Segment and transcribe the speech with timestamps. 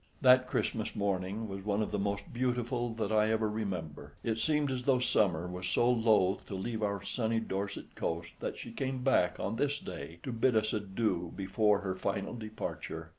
[0.19, 4.13] That Christmas morning was one of the most beautiful that I ever remember.
[4.23, 8.57] It seemed as though summer was so loath to leave our sunny Dorset coast that
[8.57, 13.09] she came back on this day to bid us adieu before her final departure.